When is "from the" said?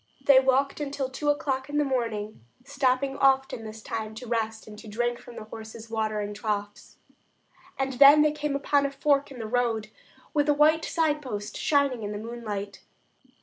5.19-5.43